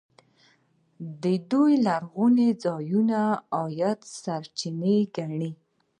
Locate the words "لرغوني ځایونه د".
1.85-3.41